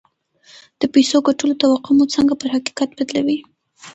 د 0.79 0.81
پيسو 0.93 1.17
ګټلو 1.27 1.53
توقع 1.61 1.91
مو 1.97 2.05
څنګه 2.15 2.33
پر 2.41 2.47
حقيقت 2.55 2.89
بدلوي؟ 2.97 3.37